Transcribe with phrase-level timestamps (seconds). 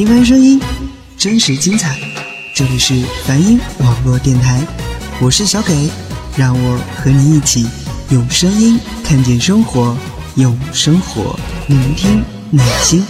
[0.00, 0.58] 平凡声音，
[1.18, 1.94] 真实精彩。
[2.54, 2.94] 这里是
[3.26, 4.58] 梵音网络电台，
[5.20, 5.90] 我是小给，
[6.38, 7.68] 让我和你一起
[8.08, 9.94] 用声音看见生活，
[10.36, 13.04] 用生活聆听内心。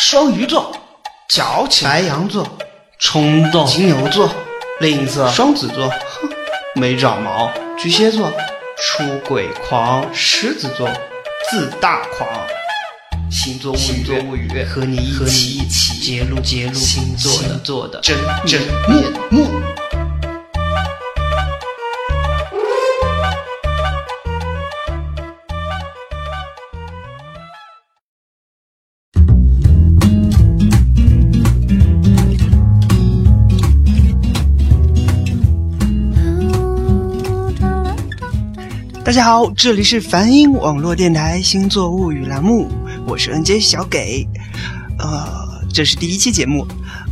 [0.00, 0.76] 双鱼座，
[1.28, 2.44] 矫情；白羊座，
[3.00, 4.30] 冲动；金牛座，
[4.80, 6.28] 吝啬；双子座，哼，
[6.74, 8.30] 没长毛；巨蟹座，
[8.76, 10.86] 出轨狂；狮子座，
[11.50, 12.28] 自大狂。
[13.30, 15.98] 星座物语，和你一起。
[16.00, 16.74] 揭露揭露。
[16.74, 17.16] 星
[17.64, 18.00] 座的。
[18.00, 19.46] 真真面目。
[39.10, 42.68] 大家好，这里是梵音网络电台星座物语栏目，
[43.08, 44.24] 我是 N J 小给。
[45.00, 46.64] 呃，这是第一期节目，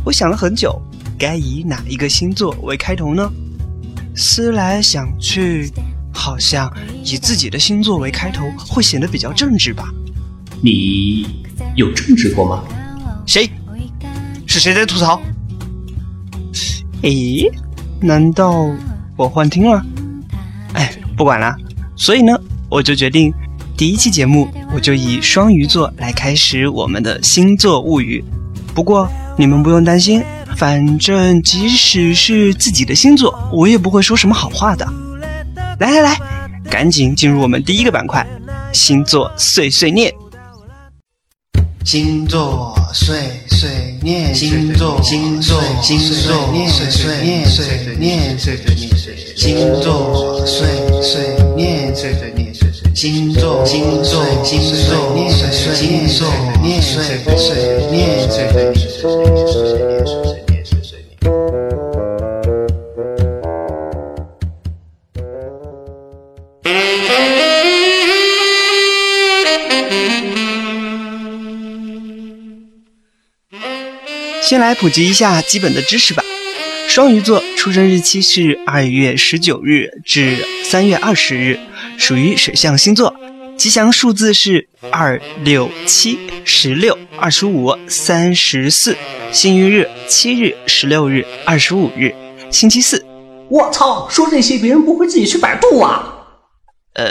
[0.05, 0.81] 我想了很久，
[1.17, 3.29] 该以哪一个星座为开头呢？
[4.15, 5.69] 思来想去，
[6.13, 9.89] 好像以自己的星座为开头会显得比较正直吧。
[10.61, 11.43] 你
[11.75, 12.63] 有正直过吗？
[13.25, 13.51] 谁？
[14.47, 15.21] 是谁在吐槽？
[17.01, 17.51] 诶，
[17.99, 18.65] 难道
[19.17, 19.85] 我幻听了？
[20.75, 21.53] 哎，不管了。
[21.99, 22.33] 所以呢，
[22.69, 23.31] 我就决定，
[23.75, 28.23] 第一期节目我就以双鱼座来开始我们的星座物语。
[28.73, 30.23] 不过你们不用担心，
[30.55, 34.87] 反正即使是自己的星座，我也不会说什么好话的。
[35.79, 36.17] 来来来，
[36.71, 38.25] 赶紧进入我们第一个板块——
[38.71, 40.09] 星座碎碎念。
[41.85, 43.15] 星座碎
[43.47, 50.67] 碎念星座星座星座念岁碎念碎碎念岁岁星座碎
[51.01, 52.33] 碎念碎碎
[52.93, 56.27] 星座星座星座岁碎念碎
[56.61, 57.03] 念碎
[57.37, 58.61] 碎念碎碎
[59.11, 60.48] 念碎碎
[74.49, 76.23] 先来普及一下基本的知识吧。
[76.87, 81.59] 双鱼座出生日期是二月十九日至三月二十日，
[81.99, 83.13] 属于水象星座。
[83.55, 88.97] 吉祥数字是二六七、十六、二十五、三十四。
[89.31, 92.11] 幸运日七日、十六日、二十五日，
[92.49, 93.05] 星期四。
[93.51, 94.09] 我操！
[94.09, 96.11] 说这些别人不会自己去百度啊？
[96.95, 97.05] 呃，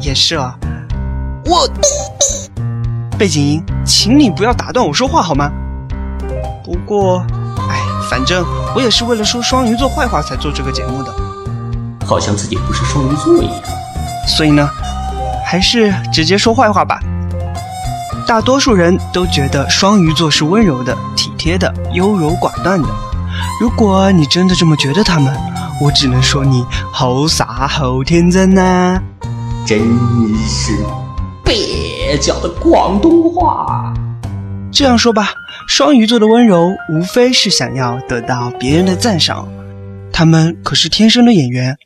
[0.00, 0.58] 也是啊。
[1.44, 1.68] 我
[3.18, 5.52] 背景音，请你不要打断我说话好吗？
[6.64, 7.24] 不过，
[7.68, 11.12] 哎，反正我也是为了说双鱼座坏话才做这个节目的，
[12.06, 13.54] 好像自己不是双鱼座一样。
[14.28, 14.68] 所以呢，
[15.44, 17.00] 还是直接说坏话吧。
[18.26, 22.88] 大多数人都觉得双鱼座是温柔的、体贴的、优柔寡断的。
[23.60, 25.36] 如果你真的这么觉得他们，
[25.80, 29.02] 我只能说你好傻好天真呐、
[29.66, 29.80] 真
[30.46, 30.72] 是
[31.44, 33.92] 蹩脚的广东话。
[34.70, 35.30] 这样说吧，
[35.68, 39.48] 双鱼座的温柔无非是想要得到别人的赞赏，
[40.12, 41.76] 他们可是天生的演员。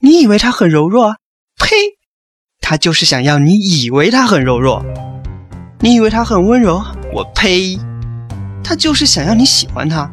[0.00, 1.16] 你以为他很柔弱？
[1.58, 1.76] 呸！
[2.60, 4.84] 他就是想要你以为他很柔弱。
[5.80, 6.82] 你以为他很温柔？
[7.12, 7.78] 我呸！
[8.62, 10.10] 他就是想要你喜欢他。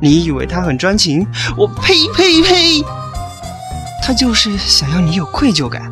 [0.00, 1.26] 你以为他很专情？
[1.56, 2.84] 我呸呸呸！
[4.02, 5.90] 他就是想要你有愧疚感。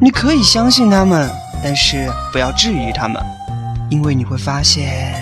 [0.00, 1.30] 你可以相信他们，
[1.62, 3.22] 但是不要质疑他们。
[3.90, 5.14] 因为你会发现，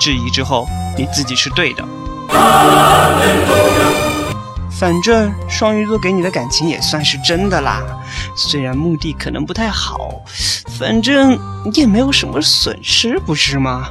[0.00, 0.66] 质疑之后
[0.96, 1.84] 你自己是对的。
[4.70, 7.82] 反正双鱼座给你的感情也算是真的啦，
[8.34, 10.22] 虽然目的可能不太好，
[10.78, 11.38] 反正
[11.74, 13.90] 也没有什么损失，不是吗？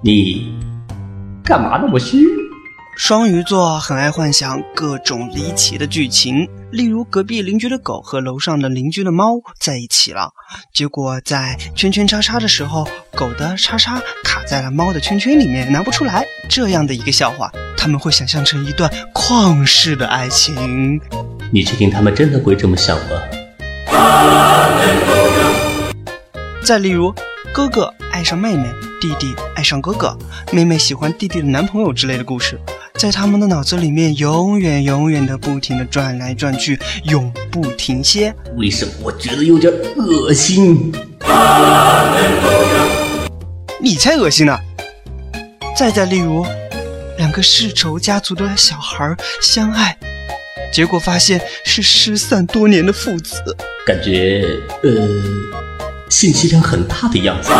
[0.00, 0.52] 你
[1.44, 2.26] 干嘛那么虚？
[2.94, 10.30] 双鱼座很爱幻想各种离奇的剧情，例如隔壁邻居的狗和楼上的邻居的猫在一起了，
[10.74, 12.86] 结果在圈圈叉叉的时候，
[13.16, 16.24] 狗的叉叉卡在了猫的圈圈里面，拿不出来。
[16.50, 21.00] 这样的一个笑话，他们会想象成一段旷世的爱情。
[21.50, 23.22] 你确定他们真的会这么想吗？
[26.62, 27.12] 再例如，
[27.52, 28.68] 哥哥爱上妹妹，
[29.00, 30.16] 弟弟爱上哥哥，
[30.52, 32.60] 妹妹喜欢弟弟的男朋友之类的故事，
[33.02, 38.32] 在他们的脑子里面永远永远的不停的转来转去，永不停歇。
[38.56, 40.92] 为什么我觉得有点恶心？
[43.80, 44.56] 你才恶心呢！
[45.76, 46.46] 再再例如，
[47.18, 49.98] 两个世仇家族的小孩相爱，
[50.72, 53.42] 结果发现是失散多年的父子，
[53.84, 54.46] 感觉
[54.84, 55.08] 呃，
[56.08, 57.50] 信息量很大的样子。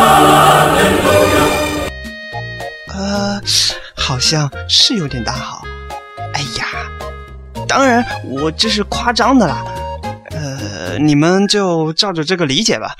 [2.94, 3.42] 呃，
[4.02, 5.64] 好像是有点大好。
[6.34, 6.66] 哎呀，
[7.68, 9.64] 当然我这是夸张的啦。
[10.32, 12.96] 呃，你们就照着这个理解吧。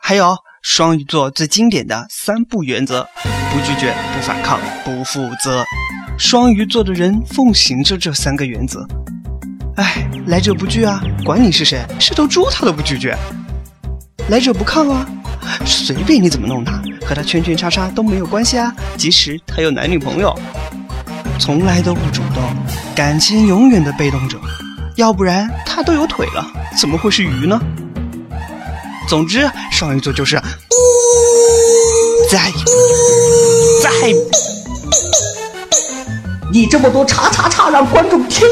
[0.00, 3.02] 还有双鱼座最经典的三不原则：
[3.50, 5.64] 不拒绝、不反抗、不负责。
[6.16, 8.86] 双鱼座的人奉行着这三个原则。
[9.74, 13.18] 哎，来者不拒啊，管你是谁，是头猪他都不拒绝。
[14.30, 15.04] 来者不抗啊，
[15.64, 20.36] 随便你怎么弄他，和他圈圈叉叉都没有关系啊，即使他有男女朋友。
[21.40, 22.42] 从来都不主动，
[22.96, 24.36] 感情永远的被动者，
[24.96, 26.44] 要不然他都有腿了，
[26.76, 27.60] 怎么会是鱼呢？
[29.08, 30.34] 总之，双鱼座就是
[32.28, 32.52] 在
[33.80, 33.90] 在，
[36.52, 38.46] 你这么多叉叉叉，让观众听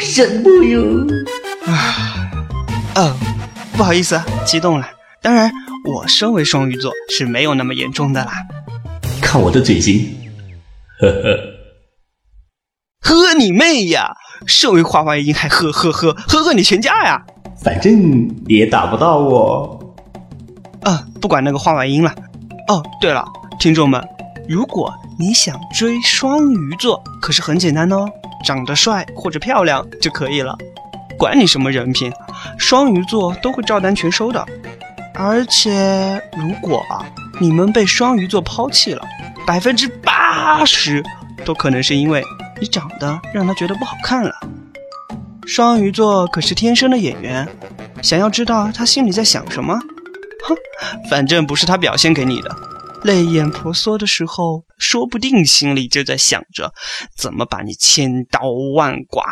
[0.00, 1.06] 什么哟？
[1.66, 2.28] 啊，
[2.96, 3.16] 哦，
[3.76, 4.86] 不好意思，激动了。
[5.22, 5.50] 当然，
[5.84, 8.32] 我身为双鱼座是没有那么严重的啦。
[9.20, 10.14] 看我的嘴型，
[11.00, 11.38] 呵呵。
[13.00, 14.16] 呵你妹呀！
[14.46, 17.22] 身为花外音还呵呵呵呵呵你全家呀！
[17.62, 19.94] 反正也打不到我。
[20.82, 22.14] 啊，不管那个花外音了。
[22.68, 23.24] 哦，对了，
[23.58, 24.02] 听众们，
[24.48, 28.06] 如果你想追双鱼座，可是很简单哦，
[28.42, 30.56] 长得帅或者漂亮就可以了，
[31.18, 32.10] 管你什么人品，
[32.58, 34.46] 双鱼座都会照单全收的。
[35.14, 36.84] 而且，如果
[37.40, 39.02] 你们被双鱼座抛弃了，
[39.46, 41.02] 百分之八十
[41.44, 42.22] 都可能是因为。
[42.60, 44.32] 你长得让他觉得不好看了。
[45.44, 47.46] 双鱼座可是天生的演员，
[48.00, 49.76] 想要知道他心里在想什么？
[50.44, 50.56] 哼，
[51.10, 52.56] 反正不是他表现给你的。
[53.02, 56.72] 泪眼婆娑的时候，说不定心里就在想着
[57.18, 58.40] 怎么把你千刀
[58.76, 59.24] 万剐。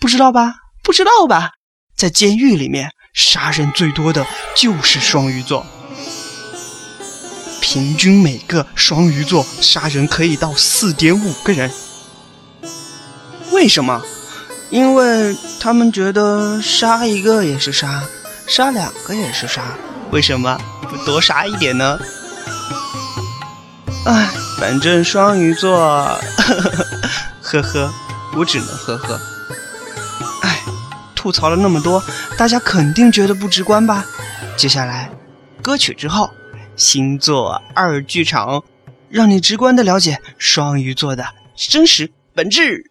[0.00, 0.54] 不知道吧？
[0.82, 1.50] 不知道吧？
[1.94, 4.26] 在监狱里面，杀人最多的
[4.56, 5.66] 就是双鱼座，
[7.60, 11.70] 平均每个双鱼座杀人可以到四点五个人。
[13.50, 14.02] 为什么？
[14.70, 18.02] 因为他们觉得杀一个也是杀，
[18.46, 19.62] 杀两个也是杀，
[20.10, 21.98] 为什么不多杀一点呢？
[24.06, 26.18] 哎，反正双鱼座，呵
[26.62, 26.82] 呵
[27.42, 27.94] 呵呵，
[28.38, 29.20] 我只能呵呵。
[30.40, 30.61] 哎，
[31.22, 32.02] 吐槽了那么多，
[32.36, 34.04] 大家肯定觉得不直观吧？
[34.56, 35.08] 接下来，
[35.62, 36.28] 歌曲之后，
[36.74, 38.64] 星座二剧场，
[39.08, 41.24] 让你直观的了解双鱼座的
[41.54, 42.90] 真实本质。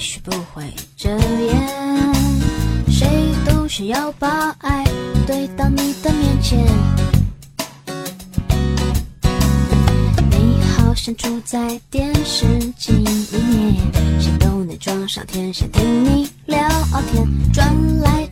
[0.00, 0.64] 也许不会
[0.96, 2.14] 遮掩，
[2.88, 3.06] 谁
[3.44, 4.82] 都想要把爱
[5.26, 6.58] 堆到你的面前，
[10.30, 12.46] 你好像住在电视
[12.78, 13.10] 机里
[13.42, 13.76] 面，
[14.18, 16.66] 谁都能装上天线听你聊
[17.12, 18.26] 天，转来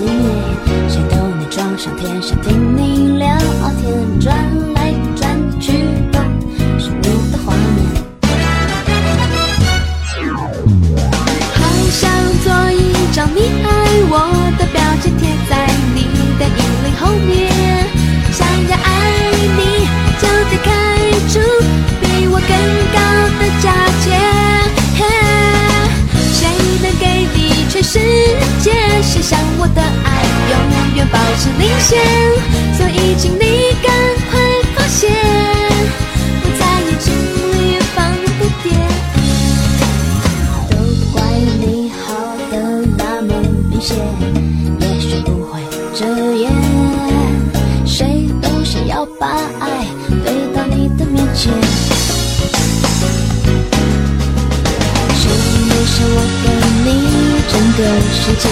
[0.00, 3.36] 里面，谁都能装上天，想听你聊
[3.80, 4.34] 天，转
[4.72, 4.79] 来转
[31.12, 31.98] 保持领先？
[32.76, 33.44] 所以请你
[33.82, 33.92] 赶
[34.30, 34.32] 快
[34.74, 35.10] 发现，
[36.42, 37.06] 我在眼睛
[37.52, 37.96] 里放
[38.38, 38.66] 的电。
[40.70, 40.72] 都
[41.12, 41.14] 怪
[41.60, 42.04] 你好
[42.50, 42.54] 的
[42.96, 43.28] 那么
[43.68, 43.88] 明显，
[44.80, 45.60] 也许不会
[45.94, 45.98] 遮
[46.34, 46.42] 掩。
[47.86, 49.26] 谁都想要把
[49.60, 49.86] 爱
[50.24, 51.52] 堆到你的面前。
[55.16, 56.46] 是不是我给
[56.84, 56.86] 你
[57.50, 57.78] 整个
[58.10, 58.44] 世界，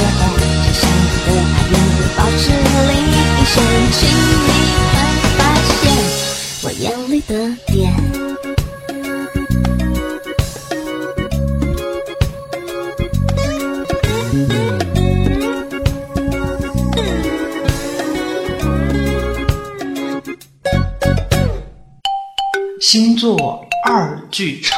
[0.65, 0.83] 就像
[1.27, 1.29] 我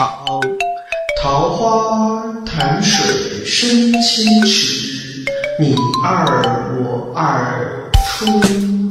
[0.00, 0.25] 场，
[1.21, 5.26] 桃花潭水深千尺，
[5.59, 8.25] 你二我二出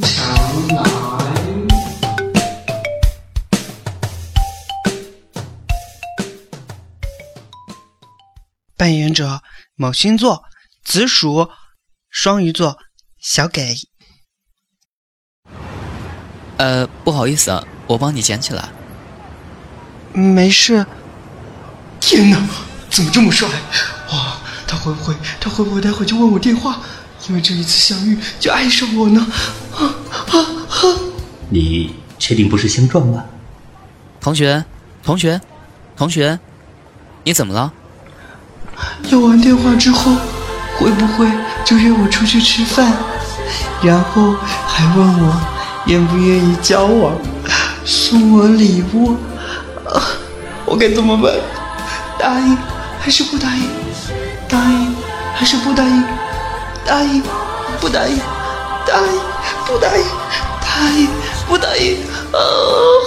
[0.02, 0.84] 墙来。
[8.78, 9.42] 扮演者
[9.74, 10.44] 某星座，
[10.84, 11.50] 子鼠、
[12.12, 12.78] 双鱼座，
[13.20, 13.76] 小给。
[16.58, 18.70] 呃，不好意思啊，我帮你捡起来。
[20.14, 20.86] 没事，
[22.00, 22.38] 天哪，
[22.90, 23.48] 怎么这么帅？
[24.12, 24.38] 哇，
[24.68, 26.80] 他会不会，他会不会待会就问我电话？
[27.28, 29.28] 因为这一次相遇就爱上我呢？
[29.76, 29.96] 啊
[30.32, 30.40] 啊
[30.70, 30.98] 啊！
[31.50, 33.24] 你确定不是相撞吗？
[34.20, 34.64] 同学，
[35.04, 35.40] 同学，
[35.96, 36.40] 同学，
[37.24, 37.72] 你怎么了？
[39.10, 40.16] 要完电话之后，
[40.78, 41.28] 会不会
[41.64, 42.92] 就约我出去吃饭，
[43.84, 44.34] 然后
[44.66, 45.42] 还问我
[45.86, 47.16] 愿不愿意交往，
[47.86, 49.16] 送我礼物？
[49.94, 50.02] 啊，
[50.66, 51.34] 我该怎么办？
[52.18, 52.58] 答应
[53.00, 53.70] 还是不答应？
[54.48, 54.96] 答应
[55.34, 56.04] 还是不答应？
[56.86, 57.22] 答应
[57.80, 58.18] 不答应？
[58.86, 59.20] 答应
[59.66, 60.04] 不答应？
[60.62, 61.08] 答应
[61.48, 61.98] 不答应？
[62.32, 62.38] 啊，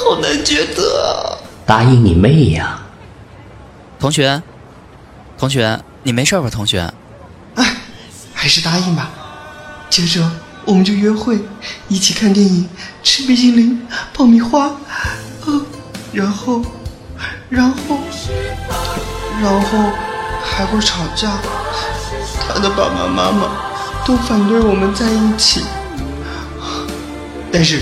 [0.05, 1.39] 好难抉择啊！
[1.67, 2.81] 答应你妹呀！
[4.01, 4.43] 同学，
[5.39, 6.51] 同学，你没事吧？
[6.51, 6.93] 同学，
[7.55, 7.77] 哎，
[8.35, 9.11] 还是答应吧。
[9.89, 10.29] 接着
[10.65, 11.39] 我们就约会，
[11.89, 12.69] 一起看电影，
[13.03, 14.75] 吃冰淇淋、爆米花，呃，
[16.13, 16.61] 然后，
[17.49, 17.99] 然后，
[19.41, 19.79] 然后
[20.45, 21.39] 还会吵架。
[22.47, 23.49] 他的爸爸妈妈
[24.05, 25.65] 都反对我们在一起，
[27.51, 27.81] 但是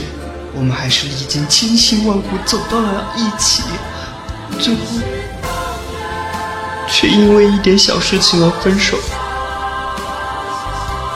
[0.54, 3.64] 我们还是历经千辛万苦走到了一起，
[4.60, 4.80] 最后
[6.86, 8.96] 却因为一点小事情而分手。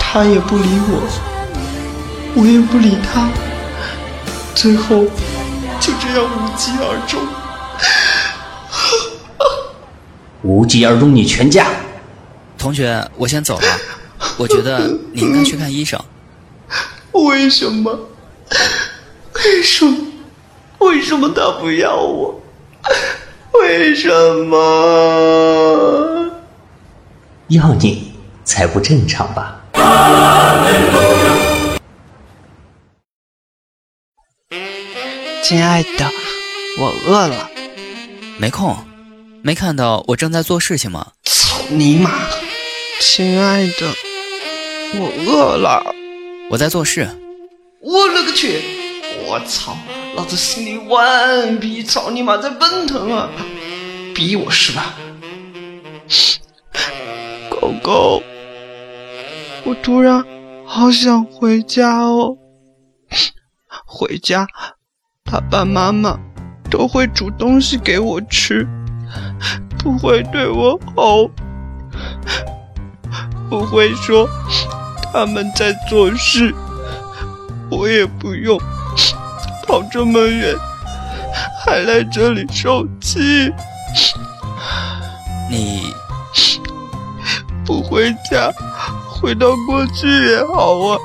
[0.00, 1.02] 他也不理我，
[2.34, 3.28] 我也不理他，
[4.54, 5.04] 最后
[5.84, 7.20] 就这样无疾而终。
[10.40, 11.66] 无疾而终，你全家。
[12.56, 13.66] 同学，我先走了。
[14.38, 16.02] 我觉得你应该去看医生。
[17.12, 17.98] 为什么？
[19.34, 19.94] 为什么？
[20.78, 22.40] 为什么他不要我？
[23.60, 24.08] 为什
[24.46, 24.56] 么？
[27.48, 29.60] 要你才不正常吧？
[35.44, 36.10] 亲爱的，
[36.78, 37.50] 我饿了。
[38.38, 38.74] 没空，
[39.42, 41.12] 没看到我正在做事情吗？
[41.22, 42.10] 操你妈！
[42.98, 43.94] 亲爱的，
[44.94, 45.94] 我饿了。
[46.48, 47.06] 我在做事。
[47.82, 48.58] 我勒个去！
[49.26, 49.76] 我操！
[50.16, 53.28] 老子心里万比操你妈在奔腾啊！
[54.14, 54.94] 逼我是吧？
[57.50, 58.22] 狗狗，
[59.64, 60.24] 我突然
[60.64, 62.38] 好想回家哦。
[63.84, 64.46] 回家，
[65.30, 66.18] 爸爸妈妈
[66.70, 68.68] 都会煮东西给我吃，
[69.78, 71.30] 不会对我吼，
[73.48, 74.28] 不会说
[75.12, 76.54] 他们在做事，
[77.70, 78.56] 我也不用
[79.66, 80.54] 跑这么远，
[81.64, 83.50] 还来这里受气。
[85.50, 85.84] 你
[87.64, 88.52] 不回家，
[89.08, 90.98] 回到过去也好啊。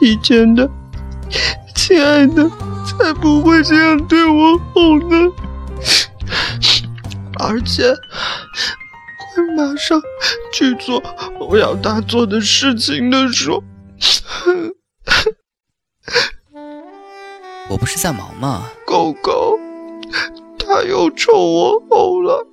[0.00, 0.68] 以前的
[1.84, 2.48] 亲爱的
[2.86, 5.32] 才不会这样对我吼呢，
[7.40, 7.92] 而且
[9.34, 10.00] 会马上
[10.52, 11.02] 去做
[11.40, 13.60] 我要他做的事情的说。
[17.68, 18.70] 我不是在忙吗？
[18.86, 19.58] 狗狗，
[20.60, 22.46] 他又冲我吼了，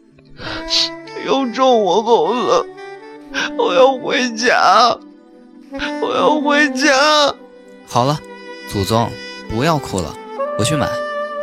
[1.27, 2.65] 又冲我吼了，
[3.59, 4.98] 我要回家，
[6.01, 7.36] 我要回家。
[7.88, 8.19] 好了，
[8.69, 9.09] 祖宗，
[9.49, 10.13] 不要哭了，
[10.59, 10.85] 我去买。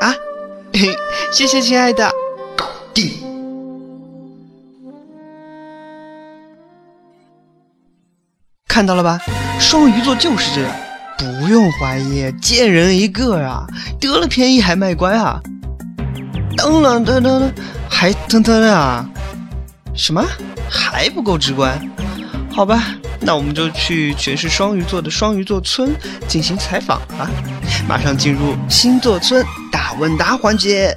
[0.01, 0.15] 啊，
[0.73, 0.97] 嘿，
[1.33, 2.09] 谢谢亲爱的。
[2.57, 3.11] 搞定。
[8.69, 9.19] 看到了吧，
[9.59, 10.73] 双鱼座就是这样。
[11.19, 13.67] 不用怀疑，贱人一个啊！
[13.99, 15.41] 得了便宜还卖乖啊！
[16.57, 17.53] 当然当当当，
[17.89, 19.09] 还腾腾啊！
[19.95, 20.25] 什么？
[20.71, 21.91] 还不够直观？
[22.53, 22.85] 好吧，
[23.27, 25.93] 那我们就去全是双鱼座的双鱼座村
[26.29, 27.29] 进行采访吧。
[27.89, 30.97] 马上进入星座村大问答环节。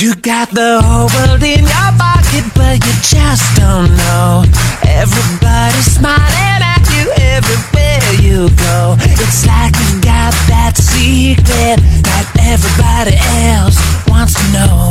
[0.00, 4.42] You got the whole world in your pocket, but you just don't know.
[4.82, 8.96] Everybody's smiling at you everywhere you go.
[9.22, 13.14] It's like you got that secret that everybody
[13.54, 14.90] else wants to know.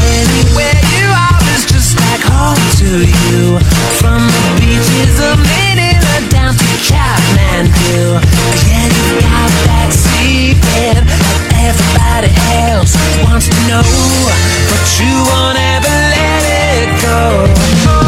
[0.00, 0.71] Anywhere
[2.42, 3.58] home to you.
[4.02, 8.18] From the beaches of Manila down to Kathmandu.
[8.66, 10.98] Yeah, you got that secret
[11.62, 12.32] everybody
[12.66, 13.86] else wants to know.
[14.70, 18.01] But you won't ever let it go.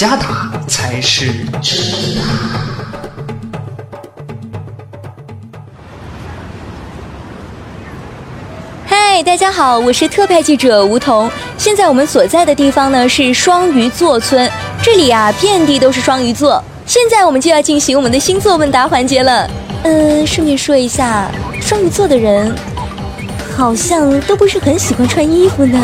[0.00, 1.26] 大家答才是
[1.60, 1.78] 真
[2.16, 2.22] 答。
[8.86, 11.30] 嗨，大家好，我是特派记者吴桐。
[11.58, 14.50] 现在我们所在的地方呢是双鱼座村，
[14.82, 16.64] 这里啊遍地都是双鱼座。
[16.86, 19.46] 现在我们就要进行我们的星座问答环节了。
[19.82, 22.56] 嗯，顺便说一下，双鱼座的人
[23.54, 25.78] 好像都不是很喜欢穿衣服呢。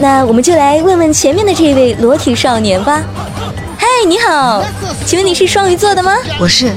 [0.00, 3.02] 那我们就来问问前面的这位裸体少年吧。
[3.76, 4.64] 嗨，你好，
[5.04, 6.16] 请问你是双鱼座的吗？
[6.38, 6.72] 我是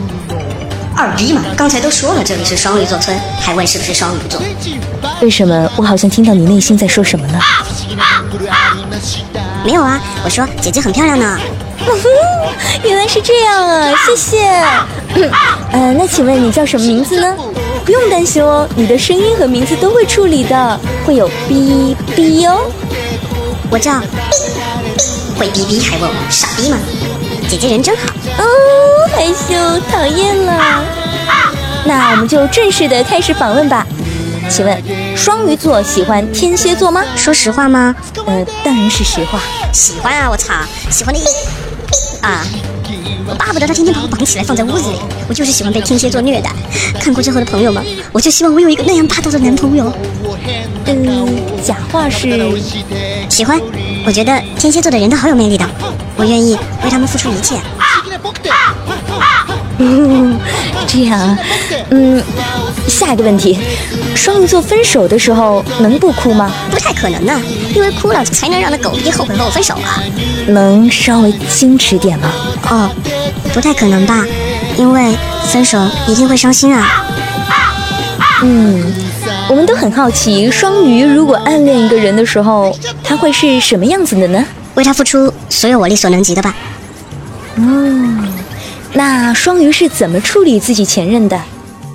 [0.94, 4.42] 二逼嘛，刚才都说了这里是双鱼座村，还问是不是双鱼座？
[5.22, 7.40] 为什么我好像听到你内心在说什么呢？
[9.64, 11.40] 没有啊，我说姐姐很漂亮呢。
[12.84, 14.50] 原来是这样啊，谢谢。
[15.72, 17.34] 呃，那请问你叫什么名字呢？
[17.86, 22.70] 不用担心哦，你的声音和名字都会处理的，会有哔哔哦。
[23.74, 24.04] 我叫哔
[24.96, 26.78] 哔，会哔哔还问我傻逼吗？
[27.50, 28.04] 姐姐人真好。
[28.38, 28.46] 哦，
[29.16, 30.84] 害羞，讨厌了。
[31.84, 33.84] 那我们就正式的开始访问吧。
[34.48, 34.84] 请问
[35.18, 37.04] 双鱼座喜欢天蝎座吗？
[37.16, 37.96] 说实话吗？
[38.28, 39.40] 呃，当然是实话。
[39.72, 40.30] 喜欢啊！
[40.30, 40.54] 我操，
[40.92, 41.20] 喜欢的
[42.22, 42.46] 啊！
[43.28, 46.52] 我巴不得他天天把我绑起来放在屋子里，我就是喜欢被天蝎座虐待。
[47.00, 49.92] 看过之后的朋友们，我就希望我有一个那样霸道的男朋友。
[50.86, 51.28] 嗯，
[51.64, 52.52] 假话是
[53.30, 53.60] 喜欢。
[54.06, 55.66] 我觉得天蝎座的人都好有魅力的，
[56.18, 57.56] 我愿意为他们付出一切。
[60.86, 61.38] 这样，
[61.90, 62.22] 嗯，
[62.88, 63.58] 下一个问题，
[64.16, 66.52] 双鱼座分手的时候能不哭吗？
[66.72, 67.42] 不太可能啊，
[67.76, 70.02] 因为哭了才能让那狗逼后悔和我分手啊。
[70.48, 72.32] 能稍微矜持点吗？
[72.70, 72.90] 哦，
[73.54, 74.26] 不太可能吧，
[74.78, 75.16] 因为
[75.48, 77.06] 分手一定会伤心啊。
[78.44, 78.94] 嗯，
[79.50, 84.46] 我们都很好奇，双鱼如果暗恋一个人的时候，他会是什么样子的呢？
[84.76, 86.56] 为他付出所有我力所能及的吧。
[87.56, 88.28] 嗯，
[88.94, 91.40] 那双鱼是怎么处理自己前任的？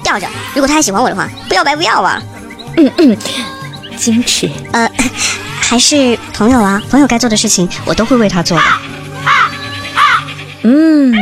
[0.09, 0.27] 吊着。
[0.55, 2.23] 如果他还喜欢我的话，不要白不要啊。
[2.79, 3.17] 嗯嗯，
[3.99, 4.49] 矜持。
[4.73, 4.91] 呃，
[5.61, 8.65] 还是朋友啊，朋友该做的事情我都会为他做的。
[10.63, 11.13] 嗯，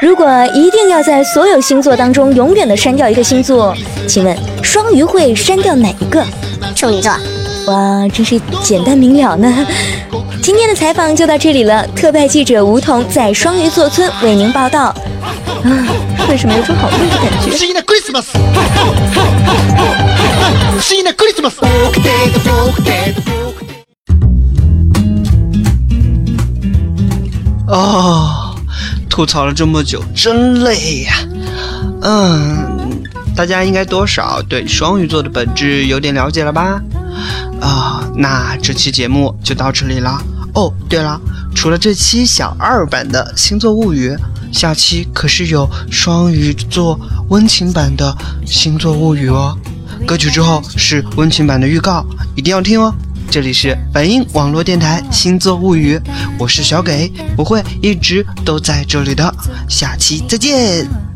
[0.00, 3.76] 如果一定要在所有星座当中永远的删掉一个星座，
[4.08, 6.24] 请问双鱼会删掉哪一个？
[6.74, 7.12] 处女座。
[7.66, 9.66] 哇，真是简单明了呢。
[10.42, 14.94] 今天的采访就到这里了，特派记者吴桐在双鱼座村为您报道。
[15.59, 17.49] 啊，为什么有种好累的感觉？
[17.49, 18.37] 不思议なクリスマス。
[20.73, 21.59] 不思议なクリスマス。
[27.67, 28.55] 哦，
[29.09, 31.15] 吐槽了这么久，真累呀。
[32.01, 33.01] 嗯，
[33.35, 36.79] 大家应该多少对双鱼座的本质有点了解了吧？
[37.59, 40.21] 啊，那这期节目就到这里了。
[40.53, 41.19] 哦，对了，
[41.55, 44.15] 除了这期小二版的星座物语，
[44.52, 49.56] 下期可是有双鱼座温情版的星座物语哦。
[50.06, 52.94] 歌曲之后是温情版的预告，一定要听哦。
[53.30, 56.00] 这里是本音网络电台星座物语，
[56.38, 59.32] 我是小给，我会一直都在这里的。
[59.68, 61.09] 下期再见。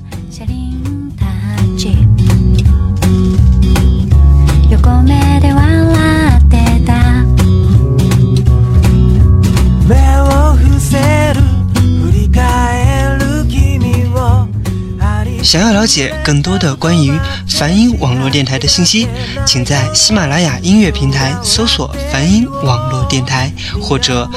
[15.74, 17.12] 了解更多的关于
[17.48, 19.08] 梵音网络电台的信息，
[19.44, 24.30] 请在喜马拉雅音乐平台搜索“梵音网络电台”或者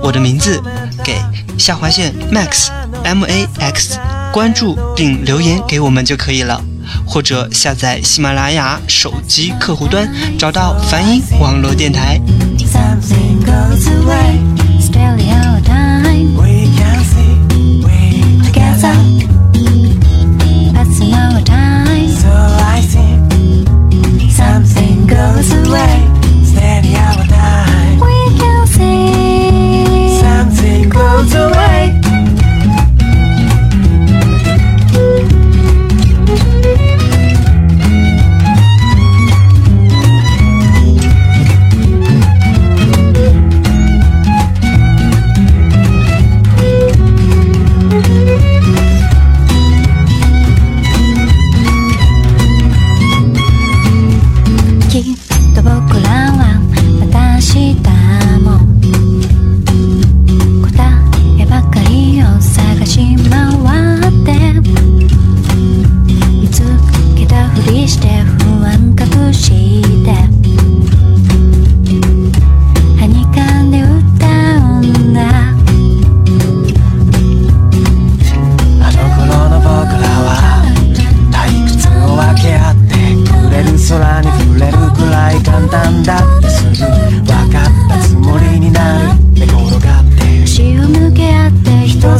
[0.00, 0.62] 我的名字
[1.02, 1.16] 给
[1.58, 2.68] 下划线 max
[3.02, 3.98] m a x
[4.32, 6.62] 关注并留言给我们就可以了，
[7.04, 12.20] 或者下载喜马拉雅手机客户端，找到梵音网络电台。
[12.72, 14.44] Something goes away
[28.00, 32.03] We can see something goes away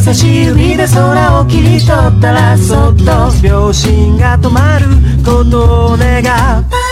[0.05, 3.05] 差し指で空を切り取ったらそっと。
[3.41, 4.85] 秒針が止まる
[5.25, 6.21] ことを願
[6.61, 6.84] う。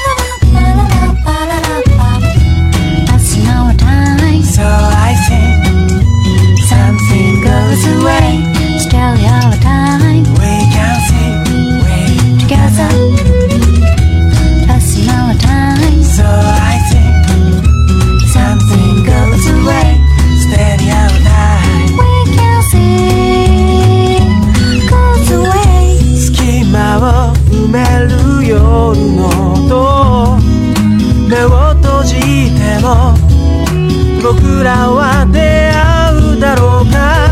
[34.33, 37.29] 僕らは出会うだろうか。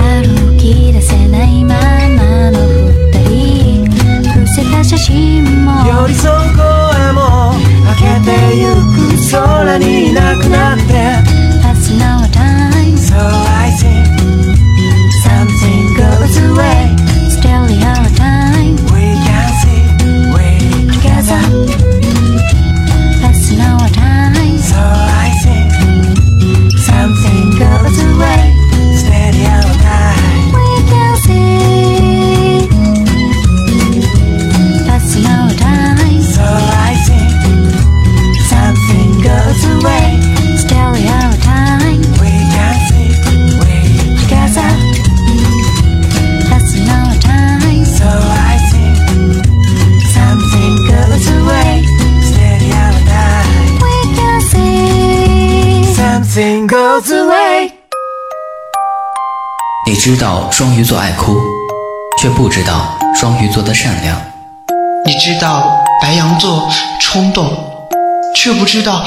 [0.00, 3.90] 歩き出せないままの二人。
[4.32, 5.72] 伏せた写真も。
[5.86, 7.52] 寄り添う声も
[8.00, 10.21] 開けてゆく空にいな
[60.04, 61.40] 知道双鱼座爱哭，
[62.20, 64.20] 却不知道双鱼座的善良。
[65.06, 66.68] 你知道白羊座
[67.00, 67.46] 冲动，
[68.34, 69.04] 却不知道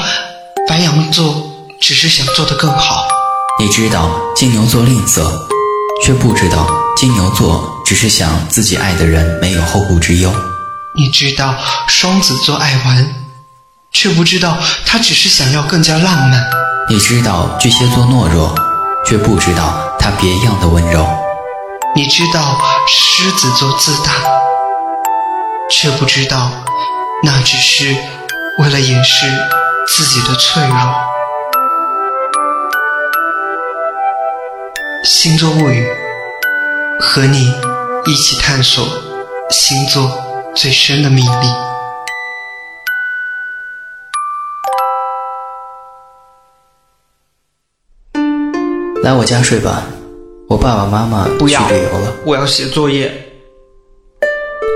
[0.66, 3.06] 白羊座只是想做得更好。
[3.60, 5.30] 你知道金牛座吝啬，
[6.02, 10.32] 却不知道金牛座只是想自己爱的人没有后顾之忧。
[10.96, 11.54] 你知道
[11.88, 13.14] 双子座爱玩，
[13.92, 14.56] 却不知道
[14.86, 16.42] 他只是想要更加浪漫。
[16.88, 18.54] 你知道巨蟹座懦弱，
[19.06, 21.04] 却不知道他别样的温柔。
[21.96, 24.12] 你知道狮子座自大，
[25.68, 26.48] 却不知道
[27.24, 27.92] 那只是
[28.60, 29.26] 为了掩饰
[29.88, 30.76] 自己的脆弱。
[35.02, 35.92] 星座物语，
[37.00, 37.52] 和你
[38.04, 38.86] 一起探索
[39.50, 40.08] 星座
[40.54, 41.52] 最深的秘密。
[49.02, 49.82] 来我家睡吧，
[50.48, 52.12] 我爸爸妈妈去不要旅游了。
[52.24, 53.12] 我要写作业，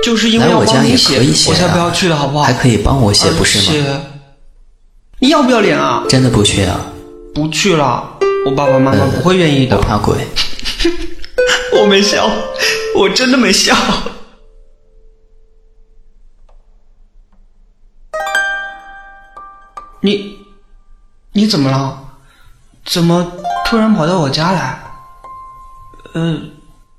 [0.02, 2.44] 就是因为我帮你写，我才不要去的好不好？
[2.44, 4.00] 还可以帮我写，不是吗？
[5.20, 6.04] 你要不要脸啊？
[6.08, 6.80] 真的不去啊？
[7.32, 9.76] 不去了，我爸爸妈妈不会愿意的。
[9.76, 10.16] 我怕鬼。
[11.80, 12.28] 我没笑，
[12.96, 13.76] 我真的没笑。
[20.00, 20.36] 你，
[21.32, 21.96] 你怎么了？
[22.84, 23.30] 怎么
[23.66, 24.82] 突然跑到我家来？
[26.12, 26.36] 呃，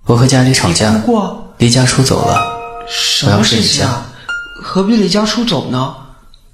[0.06, 1.54] 我和家里吵架哭过？
[1.58, 2.42] 离家出走了。
[3.26, 4.06] 我要什么睡一觉事情啊？
[4.64, 5.94] 何必离家出走呢？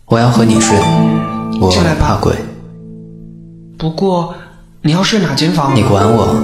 [0.05, 0.75] 我要和你睡，
[1.61, 2.33] 我怕鬼。
[3.77, 4.33] 不过
[4.81, 5.73] 你要睡哪间房啊？
[5.75, 6.35] 你管我？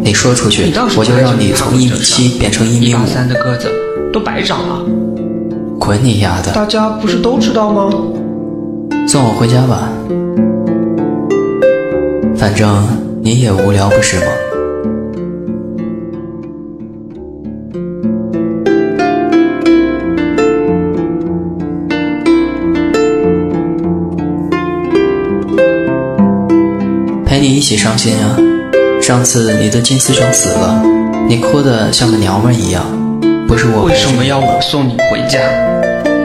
[0.00, 3.06] 你说出去我就让你从一米七变成一米五。
[3.06, 3.70] 三的个子
[4.12, 4.84] 都白长了，
[5.78, 6.50] 滚你丫的！
[6.52, 7.88] 大家不是都知道吗？
[9.06, 9.88] 送我回家吧，
[12.36, 12.84] 反正
[13.22, 14.26] 你也无聊不是吗？
[27.72, 28.36] 陪你伤心啊！
[29.00, 30.82] 上次你的金丝熊死了，
[31.26, 32.84] 你哭得像个娘们一样，
[33.48, 35.40] 不是我为什么要我送你回家？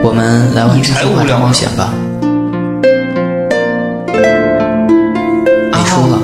[0.04, 1.94] 我们来玩真心话大冒险吧。
[5.72, 6.18] 你输了，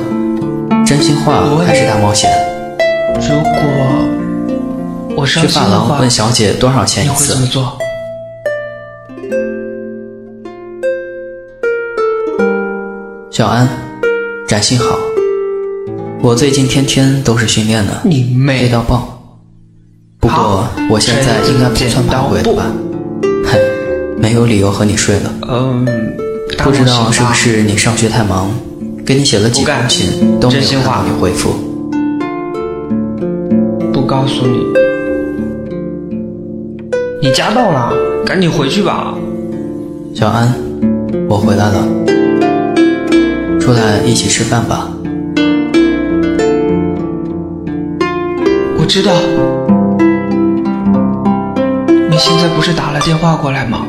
[0.84, 2.30] 真心话还是大冒险？
[3.22, 3.50] 如果
[5.16, 7.46] 我伤去发心的话，廊问小姐多少钱一次你会怎？
[7.46, 7.78] 么做？
[13.30, 13.66] 小安，
[14.46, 14.98] 展信好。
[16.24, 19.06] 我最近天天都是训练的，你妹累到爆。
[20.18, 22.64] 不过我现在应该不算怕鬼了吧？
[23.44, 23.60] 嘿，
[24.16, 25.30] 没有理由和你睡了。
[25.46, 25.84] 嗯，
[26.56, 28.50] 不知道是不是你上学太忙，
[29.04, 31.50] 给你写了几封信都没有看到你回复。
[33.92, 34.60] 不告诉你？
[37.20, 37.92] 你家到了，
[38.24, 39.14] 赶紧回去吧。
[40.14, 40.54] 小安，
[41.28, 41.87] 我回来了，
[43.60, 44.88] 出来一起吃饭吧。
[48.85, 49.14] 我知道，
[52.11, 53.87] 你现在不是打了电话过来吗？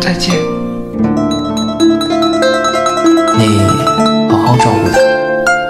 [0.00, 0.34] 再见。
[3.38, 3.60] 你
[4.28, 4.98] 好好照顾他。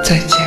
[0.02, 0.43] 再见。